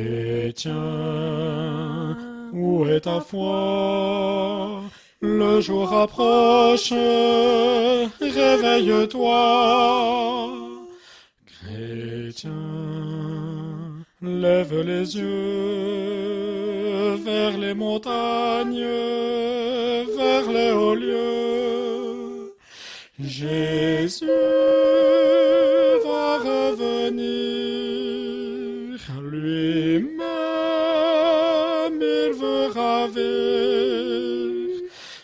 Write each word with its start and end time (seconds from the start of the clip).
Chrétien, 0.00 0.72
où 2.52 2.86
est 2.86 3.00
ta 3.00 3.20
foi? 3.20 4.82
Le 5.20 5.60
jour 5.60 5.92
approche, 5.92 6.92
réveille-toi. 8.20 9.36
Chrétien, 11.46 12.50
lève 14.22 14.80
les 14.80 15.16
yeux 15.16 16.40
vers 17.16 17.58
les 17.58 17.74
montagnes, 17.74 18.86
vers 20.16 20.50
les 20.50 20.70
hauts 20.72 20.94
lieux. 20.94 22.54
Jésus 23.22 24.26
va 26.04 26.38
revenir, 26.38 27.60
veut 29.20 29.79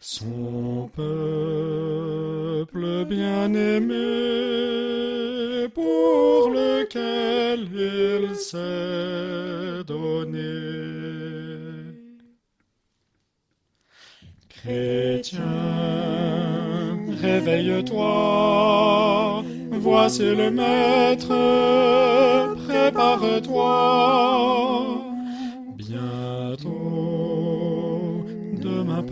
son 0.00 0.90
peuple 0.96 3.04
bien-aimé 3.06 3.92
pour 5.74 6.50
lequel 6.50 7.68
il 7.72 8.34
s'est 8.34 9.84
donné. 9.86 10.42
Chrétien, 14.48 15.38
réveille-toi, 17.20 19.44
voici 19.72 20.34
le 20.34 20.50
Maître, 20.50 21.36
prépare-toi. 22.66 24.71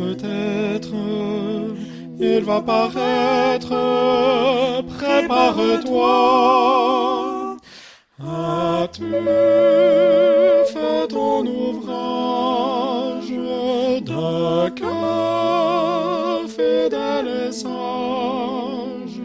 Peut-être, 0.00 0.94
il 2.18 2.42
va 2.50 2.58
paraître, 2.60 3.74
prépare-toi. 4.94 6.12
As-tu 8.22 9.12
fait 10.72 11.06
ton 11.08 11.40
ouvrage 11.64 13.32
d'un 14.08 14.70
cœur 14.80 16.40
fidèle 16.56 17.28
et 17.46 17.52
sage, 17.52 19.20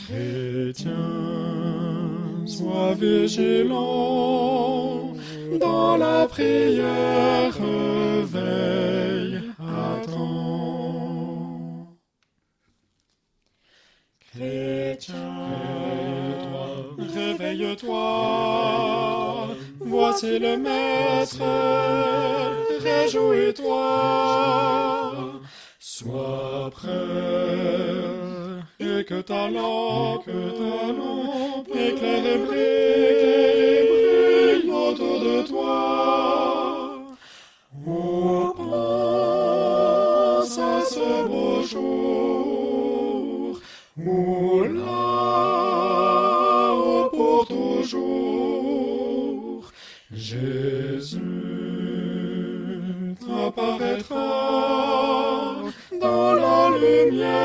chrétien, 0.00 1.10
sois 2.46 2.94
vigilant 2.94 4.32
dans 5.60 5.96
la 5.96 6.26
prière, 6.26 7.58
Chrétien, 14.34 15.14
réveille-toi, 17.14 17.98
voici 19.78 20.38
le 20.38 20.56
Maître, 20.56 21.36
réjouis-toi, 22.80 23.82
sois 25.78 26.70
prêt, 26.70 26.88
et 28.80 29.04
que 29.04 29.20
ta 29.20 29.50
lampe, 29.50 30.24
que 30.24 30.30
ta 30.30 30.92
lampe 30.92 31.68
éclaire 31.68 32.24
et 32.24 32.38
brille, 32.38 33.52
brille 34.62 34.72
autour 34.72 35.20
de 35.20 35.42
toi. 35.46 37.04
Oh, 37.86 38.54
pense 38.56 40.58
à 40.58 40.80
ce 40.88 41.22
beau 41.28 41.62
jour, 41.64 42.41
là-haut 43.96 45.52
pour 47.10 47.46
toujours, 47.46 48.00
Jésus 50.10 51.18
apparaîtra 53.46 54.22
dans 56.00 56.34
la 56.34 56.70
lumière 56.78 57.41